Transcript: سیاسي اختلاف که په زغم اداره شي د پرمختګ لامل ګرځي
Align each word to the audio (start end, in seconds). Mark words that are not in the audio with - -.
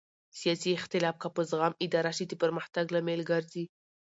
سیاسي 0.39 0.69
اختلاف 0.77 1.15
که 1.21 1.27
په 1.35 1.41
زغم 1.49 1.73
اداره 1.85 2.11
شي 2.17 2.25
د 2.27 2.33
پرمختګ 2.41 2.85
لامل 2.93 3.21
ګرځي 3.31 3.63